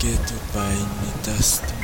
[0.00, 1.79] get to buy me dust.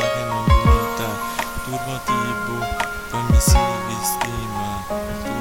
[0.00, 1.08] saga nominata
[1.64, 2.48] Turbo TV,
[3.10, 5.39] poi mi si vestiva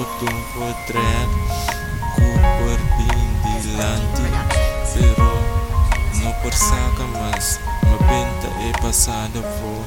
[0.00, 1.12] Putun potre
[2.16, 2.24] cu
[2.56, 4.32] vorbim dilanti
[4.94, 5.32] Pero
[6.24, 9.84] no por saca mas Ma penta é passada vou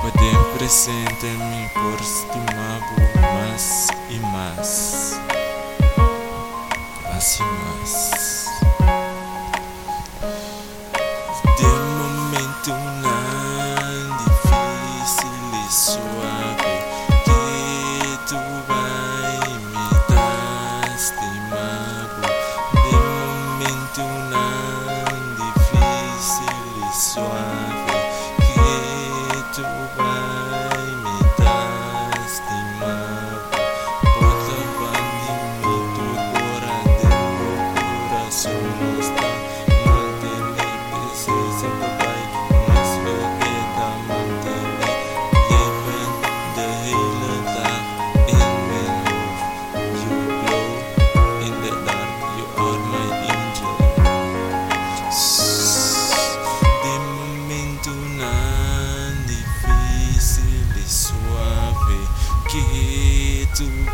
[0.00, 2.94] Podem presente me por estimavo
[3.34, 5.18] Mas e mas
[7.10, 8.69] Mas e mas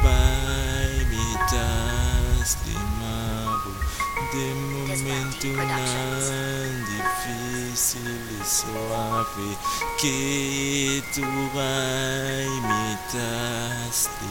[0.06, 3.72] vai me das de mago
[4.32, 9.50] de momento não difícil e suave
[9.98, 14.30] que tu vai me das de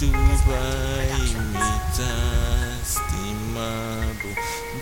[0.00, 1.12] tu vai
[1.52, 1.68] me
[2.80, 4.30] estimado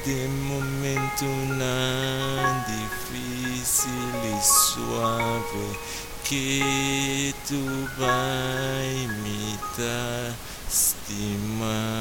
[0.05, 3.91] de momento não difícil
[4.25, 5.67] e suave
[6.23, 7.62] que tu
[7.99, 9.59] vai me
[10.69, 11.99] estimado